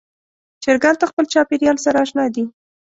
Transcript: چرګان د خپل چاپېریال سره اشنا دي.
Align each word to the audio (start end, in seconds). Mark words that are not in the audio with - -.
چرګان 0.63 0.95
د 0.99 1.03
خپل 1.11 1.25
چاپېریال 1.33 1.77
سره 1.85 1.97
اشنا 2.03 2.25
دي. 2.35 2.43